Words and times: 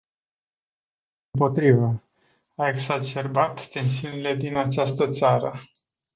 Dimpotrivă, 1.33 2.03
a 2.55 2.67
exacerbat 2.67 3.67
tensiunile 3.69 4.35
din 4.35 4.55
această 4.57 5.07
țară. 5.09 5.59